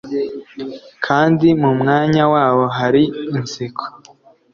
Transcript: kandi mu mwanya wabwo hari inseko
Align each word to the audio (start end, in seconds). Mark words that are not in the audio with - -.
kandi 1.05 1.47
mu 1.61 1.71
mwanya 1.79 2.23
wabwo 2.33 2.65
hari 2.77 3.03
inseko 3.37 3.83